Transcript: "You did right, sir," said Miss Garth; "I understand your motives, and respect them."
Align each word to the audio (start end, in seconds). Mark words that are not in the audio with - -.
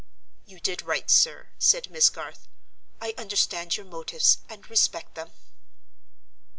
"You 0.47 0.59
did 0.59 0.81
right, 0.81 1.07
sir," 1.11 1.49
said 1.59 1.91
Miss 1.91 2.09
Garth; 2.09 2.47
"I 2.99 3.13
understand 3.19 3.77
your 3.77 3.85
motives, 3.85 4.39
and 4.49 4.67
respect 4.67 5.13
them." 5.13 5.29